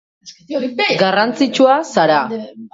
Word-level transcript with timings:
Garrantzitsua 1.03 1.79
zara. 1.93 2.21